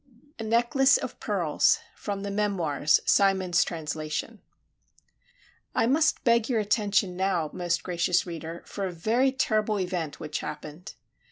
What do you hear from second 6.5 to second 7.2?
attention